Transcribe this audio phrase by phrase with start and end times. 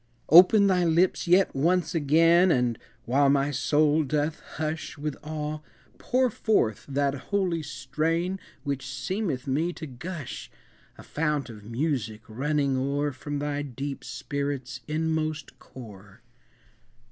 [0.29, 5.59] Open thy lips yet once again And, while my soul doth hush With awe,
[5.99, 10.49] pour forth that holy strain Which seemeth me to gush,
[10.97, 16.23] A fount of music, running o'er From thy deep spirit's inmost core!